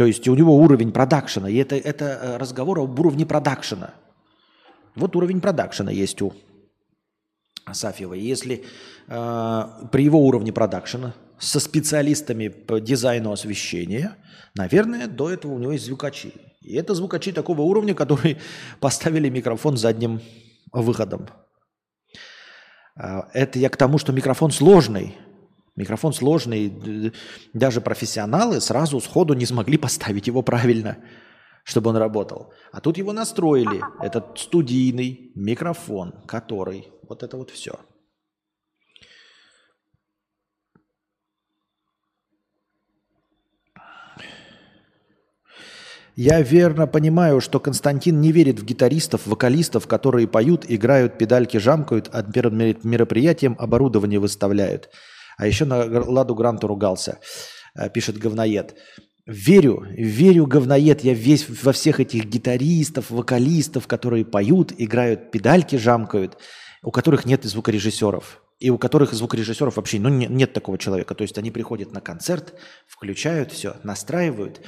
[0.00, 3.92] То есть у него уровень продакшена, и это, это э, разговор об уровне продакшена.
[4.94, 6.32] Вот уровень продакшена есть у
[7.66, 8.14] Асафьева.
[8.14, 8.64] Если
[9.08, 14.16] э, при его уровне продакшена со специалистами по дизайну освещения,
[14.54, 16.32] наверное, до этого у него есть звукачи.
[16.62, 18.38] И это звукачи такого уровня, которые
[18.80, 20.22] поставили микрофон задним
[20.72, 21.28] выходом.
[22.96, 25.14] Э, это я к тому, что микрофон сложный–
[25.80, 27.10] Микрофон сложный,
[27.54, 30.98] даже профессионалы сразу сходу не смогли поставить его правильно,
[31.64, 32.52] чтобы он работал.
[32.70, 33.80] А тут его настроили.
[34.02, 36.88] Этот студийный микрофон, который...
[37.08, 37.78] Вот это вот все.
[46.14, 52.10] Я верно понимаю, что Константин не верит в гитаристов, вокалистов, которые поют, играют, педальки жамкают,
[52.12, 54.90] а перед мероприятием оборудование выставляют.
[55.40, 57.18] А еще на Ладу Гранту ругался,
[57.74, 58.76] э, пишет говноед.
[59.24, 66.36] Верю, верю, говноед, я весь во всех этих гитаристов, вокалистов, которые поют, играют, педальки жамкают,
[66.82, 68.42] у которых нет звукорежиссеров.
[68.58, 71.14] И у которых звукорежиссеров вообще ну, нет, нет такого человека.
[71.14, 72.52] То есть они приходят на концерт,
[72.86, 74.60] включают все, настраивают,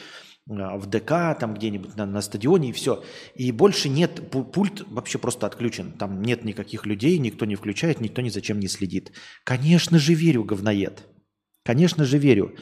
[0.46, 3.02] в ДК, там где-нибудь на, на стадионе и все.
[3.34, 5.92] И больше нет, пульт вообще просто отключен.
[5.92, 9.12] Там нет никаких людей, никто не включает, никто ни зачем не следит.
[9.44, 11.06] Конечно же верю, говноед.
[11.64, 12.56] Конечно же верю.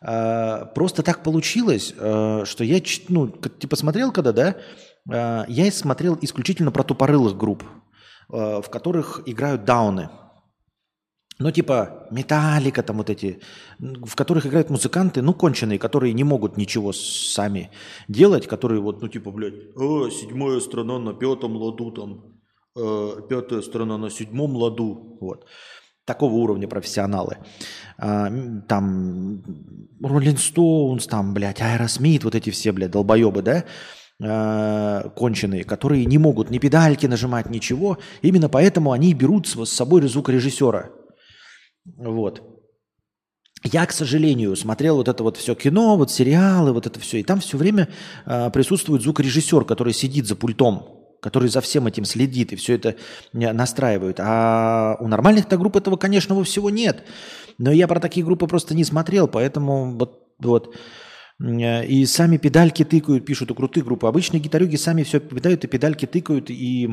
[0.00, 4.56] А, просто так получилось, а, что я, ну, ты посмотрел когда, да?
[5.48, 7.64] Я смотрел исключительно про тупорылых групп,
[8.28, 10.10] в которых играют дауны.
[11.40, 13.40] Ну, типа, металлика там вот эти,
[13.78, 17.70] в которых играют музыканты, ну, конченые, которые не могут ничего сами
[18.08, 22.24] делать, которые вот, ну, типа, блядь, а, седьмая страна на пятом ладу там,
[22.76, 25.46] э, пятая струна на седьмом ладу, вот.
[26.04, 27.38] Такого уровня профессионалы.
[27.96, 28.30] А,
[28.68, 29.42] там,
[30.02, 33.64] Rolling Stones, там, блядь, Аэросмит, вот эти все, блядь, долбоебы, да,
[34.22, 37.96] а, конченые, которые не могут ни педальки нажимать, ничего.
[38.20, 40.99] Именно поэтому они берут с собой звукорежиссера.
[41.96, 42.42] Вот.
[43.62, 47.22] Я, к сожалению, смотрел вот это вот все кино, вот сериалы, вот это все, и
[47.22, 47.90] там все время
[48.24, 52.96] э, присутствует звукорежиссер, который сидит за пультом, который за всем этим следит и все это
[53.32, 54.18] настраивает.
[54.18, 57.04] А у нормальных-то групп этого, конечно, всего нет.
[57.58, 60.74] Но я про такие группы просто не смотрел, поэтому вот, вот
[61.38, 64.04] и сами педальки тыкают, пишут у крутых групп.
[64.04, 66.88] Обычные гитарюги сами все педают и педальки тыкают, и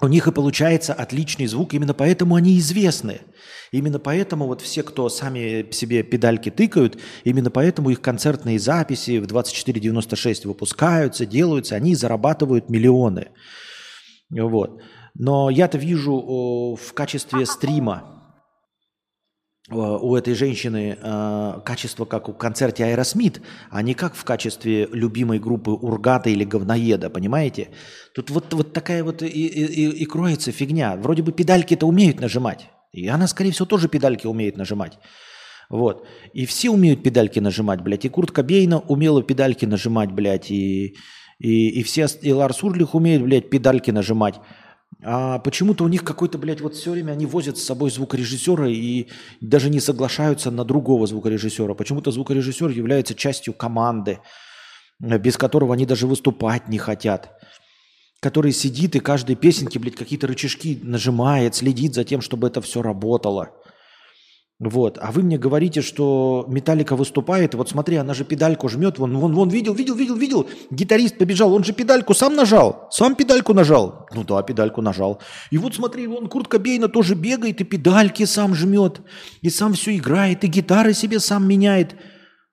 [0.00, 3.20] у них и получается отличный звук, именно поэтому они известны.
[3.70, 9.26] Именно поэтому вот все, кто сами себе педальки тыкают, именно поэтому их концертные записи в
[9.26, 13.28] 2496 выпускаются, делаются, они зарабатывают миллионы.
[14.30, 14.80] Вот.
[15.14, 18.13] Но я-то вижу в качестве стрима Э,
[19.70, 25.38] у этой женщины э, качество, как у концерте Аэросмит, а не как в качестве любимой
[25.38, 27.70] группы Ургата или Говноеда, понимаете?
[28.14, 30.96] Тут вот, вот такая вот и, и, и кроется фигня.
[30.96, 32.68] Вроде бы педальки-то умеют нажимать.
[32.92, 34.98] И она, скорее всего, тоже педальки умеет нажимать.
[35.70, 36.06] Вот.
[36.34, 38.04] И все умеют педальки нажимать, блядь.
[38.04, 40.50] И Курт Кобейна умела педальки нажимать, блядь.
[40.50, 40.94] И,
[41.38, 44.34] и, и все, и Ларс Урлих умеет, блядь, педальки нажимать.
[45.02, 49.08] А почему-то у них какой-то, блядь, вот все время они возят с собой звукорежиссера и
[49.40, 51.74] даже не соглашаются на другого звукорежиссера.
[51.74, 54.20] Почему-то звукорежиссер является частью команды,
[55.00, 57.30] без которого они даже выступать не хотят.
[58.20, 62.80] Который сидит и каждой песенке, блядь, какие-то рычажки нажимает, следит за тем, чтобы это все
[62.80, 63.50] работало.
[64.60, 64.98] Вот.
[65.00, 69.34] А вы мне говорите, что Металлика выступает, вот смотри, она же педальку жмет, вон, вон,
[69.34, 74.06] вон, видел, видел, видел, видел, гитарист побежал, он же педальку сам нажал, сам педальку нажал.
[74.14, 75.20] Ну да, педальку нажал.
[75.50, 79.00] И вот смотри, вон Курт Кобейна тоже бегает, и педальки сам жмет,
[79.42, 81.96] и сам все играет, и гитары себе сам меняет.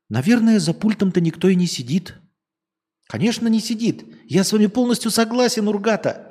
[0.10, 2.16] Наверное, за пультом-то никто и не сидит.
[3.08, 4.06] Конечно, не сидит.
[4.28, 6.31] Я с вами полностью согласен, Ургата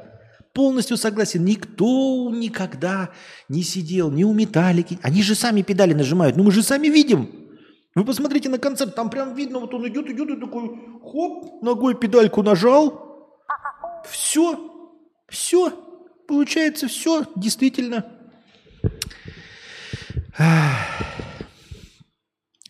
[0.53, 1.45] полностью согласен.
[1.45, 3.11] Никто никогда
[3.49, 4.99] не сидел, ни у Металлики.
[5.03, 6.37] Они же сами педали нажимают.
[6.37, 7.29] Ну мы же сами видим.
[7.95, 10.71] Вы посмотрите на концерт, там прям видно, вот он идет, идет и такой,
[11.03, 13.39] хоп, ногой педальку нажал.
[14.09, 14.59] Все,
[15.29, 15.71] все,
[16.29, 18.07] получается все, действительно.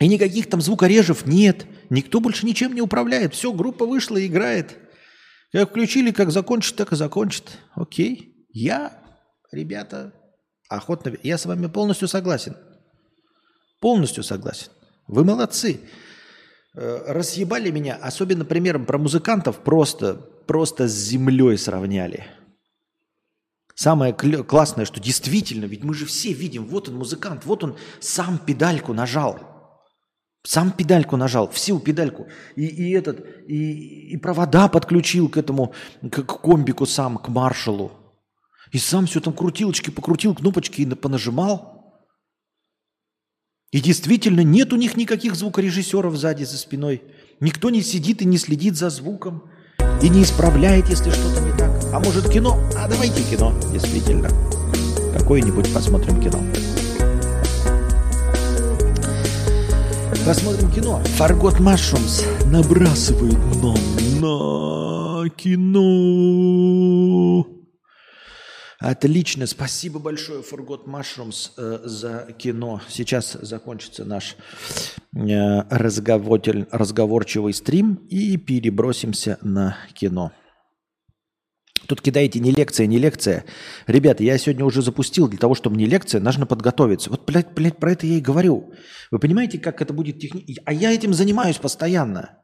[0.01, 1.67] И никаких там звукорежев нет.
[1.91, 3.35] Никто больше ничем не управляет.
[3.35, 4.79] Все, группа вышла и играет.
[5.53, 7.59] Как включили, как закончит, так и закончит.
[7.75, 8.47] Окей.
[8.53, 9.03] Я,
[9.51, 10.13] ребята,
[10.69, 11.17] охотно...
[11.23, 12.57] Я с вами полностью согласен.
[13.81, 14.69] Полностью согласен.
[15.09, 15.81] Вы молодцы.
[16.75, 20.15] Э, разъебали меня, особенно примером про музыкантов, просто,
[20.47, 22.27] просто с землей сравняли.
[23.75, 28.39] Самое классное, что действительно, ведь мы же все видим, вот он музыкант, вот он сам
[28.39, 29.41] педальку нажал.
[30.43, 32.27] Сам педальку нажал, всю педальку.
[32.57, 37.93] И, и этот, и, и провода подключил к этому, к, к комбику сам, к маршалу.
[38.73, 41.81] И сам все там крутилочки покрутил, кнопочки и понажимал.
[43.71, 47.03] И действительно, нет у них никаких звукорежиссеров сзади за спиной.
[47.41, 49.51] Никто не сидит и не следит за звуком.
[50.03, 51.71] И не исправляет, если что-то не так.
[51.93, 52.59] А может кино?
[52.77, 54.31] А давайте кино, действительно.
[55.17, 56.41] Какое-нибудь посмотрим кино.
[60.31, 61.03] Посмотрим кино.
[61.17, 63.75] Фаргот Mushrooms набрасывает нам
[64.21, 67.45] на кино.
[68.79, 72.81] Отлично, спасибо большое, Forgot Mushrooms, э, за кино.
[72.89, 74.37] Сейчас закончится наш
[75.17, 80.31] э, разговорчивый стрим и перебросимся на кино.
[81.91, 83.45] Тут кидаете не лекция, не лекция.
[83.89, 87.11] Ребята, я сегодня уже запустил для того, чтобы не лекция, нужно подготовиться.
[87.11, 88.73] Вот, блядь, блядь, про это я и говорю.
[89.11, 90.63] Вы понимаете, как это будет технически?
[90.65, 92.39] А я этим занимаюсь постоянно.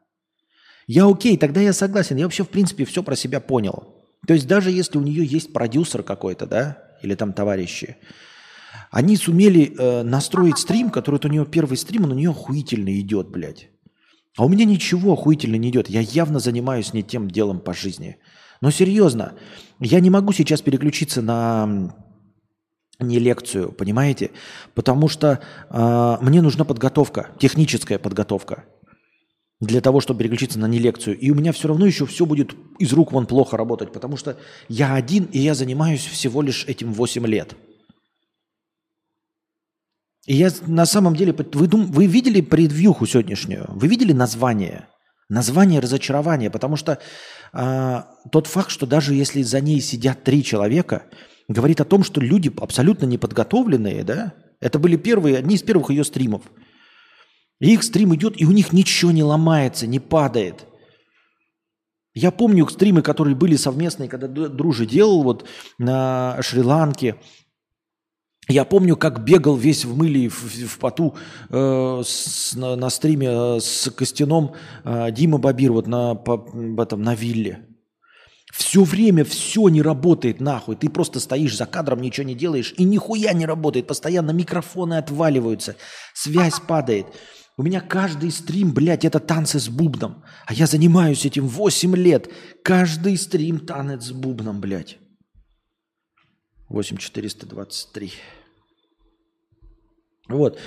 [0.85, 2.17] Я окей, тогда я согласен.
[2.17, 3.95] Я вообще, в принципе, все про себя понял.
[4.27, 7.95] То есть даже если у нее есть продюсер какой-то, да, или там товарищи,
[8.91, 13.29] они сумели э, настроить стрим, который у нее первый стрим, он у нее охуительно идет,
[13.29, 13.69] блядь.
[14.35, 15.89] А у меня ничего охуительно не идет.
[15.89, 18.17] Я явно занимаюсь не тем делом по жизни.
[18.61, 19.33] Но серьезно,
[19.79, 21.93] я не могу сейчас переключиться на
[22.99, 24.31] не лекцию, понимаете?
[24.73, 25.39] Потому что
[25.69, 28.65] э, мне нужна подготовка, техническая подготовка
[29.59, 31.17] для того, чтобы переключиться на не лекцию.
[31.17, 34.37] И у меня все равно еще все будет из рук вон плохо работать, потому что
[34.67, 37.55] я один, и я занимаюсь всего лишь этим 8 лет.
[40.25, 43.65] И я на самом деле, вы, дум, вы видели предвьюху сегодняшнюю?
[43.69, 44.87] Вы видели название?
[45.29, 46.99] Название разочарования, потому что
[47.53, 51.03] э, тот факт, что даже если за ней сидят три человека,
[51.49, 56.03] говорит о том, что люди абсолютно неподготовленные, да, это были первые, одни из первых ее
[56.03, 56.43] стримов.
[57.59, 60.65] И их стрим идет, и у них ничего не ломается, не падает.
[62.13, 65.45] Я помню стримы, которые были совместные, когда Дружи делал вот
[65.77, 67.17] на Шри-Ланке,
[68.47, 71.15] Я помню, как бегал весь в мыле и в, в поту
[71.49, 74.53] э, с, на, на стриме э, с Костяном
[74.85, 76.49] э, Дима Бабир вот на, по,
[76.81, 77.65] этом, на вилле.
[78.53, 80.77] Все время все не работает нахуй.
[80.77, 83.85] Ты просто стоишь за кадром, ничего не делаешь, и нихуя не работает.
[83.85, 85.75] Постоянно микрофоны отваливаются,
[86.13, 87.07] связь падает.
[87.57, 90.23] У меня каждый стрим, блядь, это танцы с бубном.
[90.45, 92.29] А я занимаюсь этим 8 лет.
[92.63, 94.99] Каждый стрим танец с бубном, блядь.
[96.69, 98.11] 8423.
[100.27, 100.59] Вот.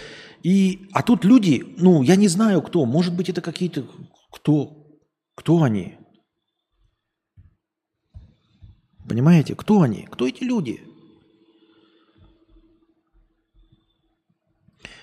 [0.43, 3.87] И, а тут люди, ну, я не знаю кто, может быть, это какие-то,
[4.31, 4.87] кто,
[5.35, 5.99] кто они?
[9.09, 10.07] Понимаете, кто они?
[10.11, 10.81] Кто эти люди?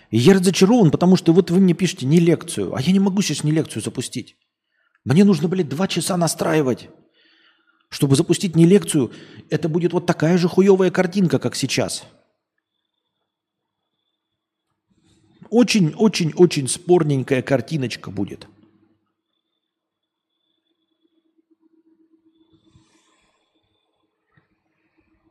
[0.10, 3.22] И я разочарован, потому что вот вы мне пишете не лекцию, а я не могу
[3.22, 4.38] сейчас не лекцию запустить.
[5.04, 6.90] Мне нужно, блядь, два часа настраивать.
[7.90, 9.12] Чтобы запустить не лекцию,
[9.50, 12.04] это будет вот такая же хуевая картинка, как сейчас.
[15.50, 18.48] Очень-очень-очень спорненькая картиночка будет.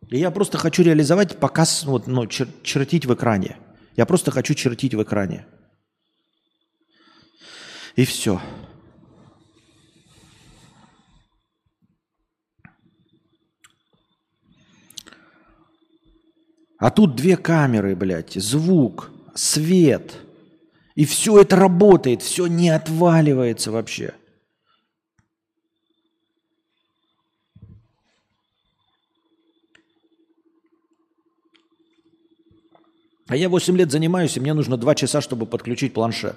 [0.09, 3.59] И я просто хочу реализовать показ, вот, ну, чер- чертить в экране.
[3.97, 5.47] Я просто хочу чертить в экране.
[7.97, 8.41] И все.
[16.87, 20.21] А тут две камеры, блядь, звук, свет.
[20.95, 24.15] И все это работает, все не отваливается вообще.
[33.27, 36.37] А я 8 лет занимаюсь, и мне нужно 2 часа, чтобы подключить планшет.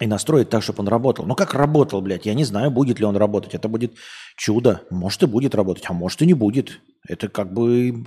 [0.00, 1.26] И настроить так, чтобы он работал.
[1.26, 2.24] Ну как работал, блядь?
[2.24, 3.54] Я не знаю, будет ли он работать.
[3.54, 3.92] Это будет
[4.34, 4.80] чудо.
[4.88, 6.80] Может и будет работать, а может и не будет.
[7.08, 8.06] Это как бы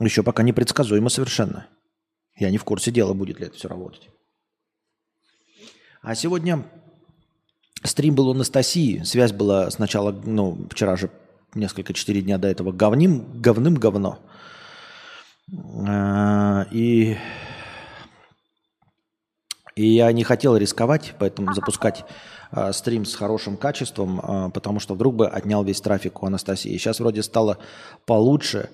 [0.00, 1.66] еще пока непредсказуемо совершенно.
[2.36, 4.08] Я не в курсе дела, будет ли это все работать.
[6.02, 6.64] А сегодня
[7.82, 9.02] стрим был у Анастасии.
[9.02, 11.10] Связь была сначала, ну, вчера же,
[11.54, 14.18] несколько, четыре дня до этого, говним, говным говно.
[15.86, 17.16] А, и,
[19.78, 22.04] и я не хотел рисковать, поэтому запускать
[22.50, 26.76] а, стрим с хорошим качеством, а, потому что вдруг бы отнял весь трафик у Анастасии.
[26.76, 27.58] Сейчас вроде стало
[28.04, 28.70] получше,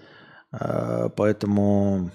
[0.50, 2.10] поэтому...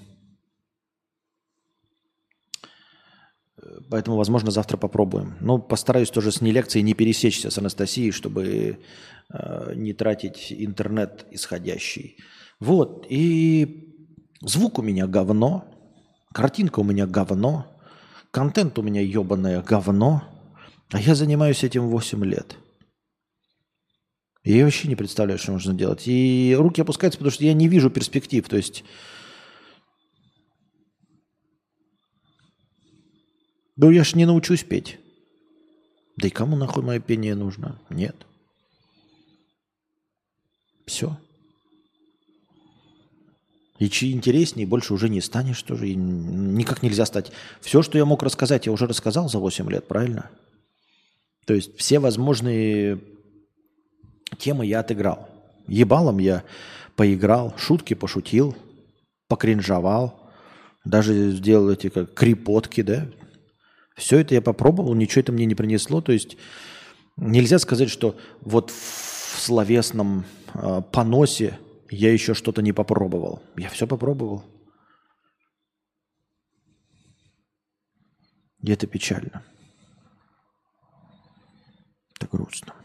[3.91, 5.35] Поэтому, возможно, завтра попробуем.
[5.41, 8.79] Но постараюсь тоже с не лекцией не пересечься с Анастасией, чтобы
[9.31, 12.17] э, не тратить интернет исходящий.
[12.59, 13.05] Вот.
[13.09, 13.89] И
[14.41, 15.65] Звук у меня говно,
[16.33, 17.67] картинка у меня говно,
[18.31, 20.23] контент у меня ебаное говно,
[20.91, 22.57] а я занимаюсь этим 8 лет.
[24.43, 26.03] Я вообще не представляю, что нужно делать.
[26.07, 28.47] И руки опускаются, потому что я не вижу перспектив.
[28.47, 28.83] То есть...
[33.75, 34.97] Да я ж не научусь петь.
[36.17, 37.79] Да и кому нахуй мое пение нужно?
[37.89, 38.25] Нет.
[40.85, 41.17] Все.
[43.79, 45.87] И чьи интереснее, больше уже не станешь тоже.
[45.89, 47.31] И никак нельзя стать.
[47.61, 50.29] Все, что я мог рассказать, я уже рассказал за 8 лет, правильно?
[51.45, 52.99] То есть все возможные
[54.37, 55.29] темы я отыграл.
[55.67, 56.43] Ебалом я
[56.95, 58.55] поиграл, шутки пошутил,
[59.29, 60.29] покринжовал,
[60.83, 63.07] даже сделал эти как крипотки, да.
[63.95, 66.01] Все это я попробовал, ничего это мне не принесло.
[66.01, 66.35] То есть
[67.15, 71.57] нельзя сказать, что вот в словесном э, поносе
[71.89, 73.41] я еще что-то не попробовал.
[73.57, 74.43] Я все попробовал.
[78.61, 79.43] И это печально.
[82.15, 82.75] Это грустно.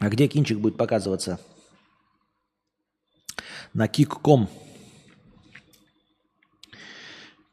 [0.00, 1.40] А где кинчик будет показываться?
[3.72, 4.50] На kick.com.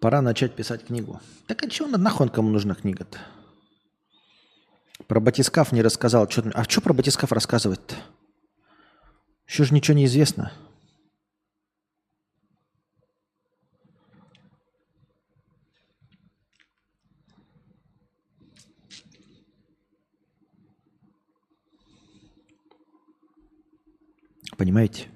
[0.02, 1.22] Пора начать писать книгу.
[1.46, 3.20] Так а чего нахуй кому нужна книга-то?
[5.06, 6.26] Про батискаф не рассказал.
[6.26, 7.96] Чё, а что про батискаф рассказывать-то?
[9.48, 10.52] Еще же ничего не известно.
[24.58, 25.10] Понимаете?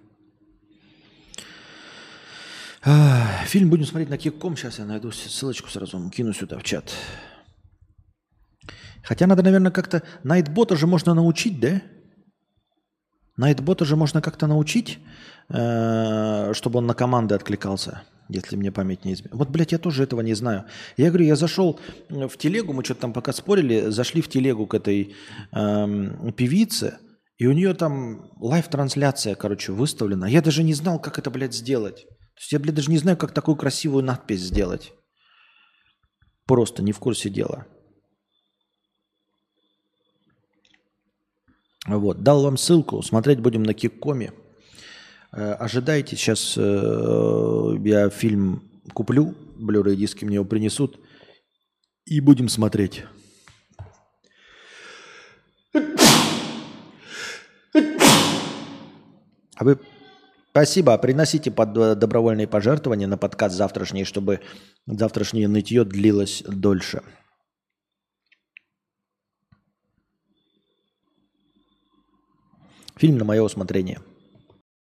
[3.45, 4.57] Фильм будем смотреть на Кикком.
[4.57, 6.93] Сейчас я найду ссылочку сразу, кину сюда в чат.
[9.03, 10.01] Хотя надо, наверное, как-то...
[10.23, 11.81] Найтбота же можно научить, да?
[13.37, 14.97] Найтбота же можно как-то научить,
[15.49, 18.01] э, чтобы он на команды откликался.
[18.29, 19.35] если мне память не изменяет.
[19.35, 20.65] Вот, блядь, я тоже этого не знаю.
[20.97, 21.79] Я говорю, я зашел
[22.09, 25.13] в телегу, мы что-то там пока спорили, зашли в телегу к этой
[25.51, 26.97] эм, певице,
[27.37, 30.25] и у нее там live -трансляция, короче, выставлена.
[30.25, 32.07] Я даже не знал, как это, блядь, сделать.
[32.35, 34.93] То есть я, блядь, даже не знаю, как такую красивую надпись сделать.
[36.45, 37.65] Просто не в курсе дела.
[41.87, 44.33] Вот, дал вам ссылку, смотреть будем на Kick.com е.
[45.31, 48.63] Э, ожидайте, сейчас э, я фильм
[48.93, 50.99] куплю, Blu-ray диски мне его принесут,
[52.05, 53.05] и будем смотреть.
[59.57, 59.79] А вы
[60.55, 64.39] спасибо, приносите под э, добровольные пожертвования на подкаст завтрашний, чтобы
[64.87, 67.01] завтрашнее нытье длилось дольше.
[72.95, 73.99] Фильм на мое усмотрение–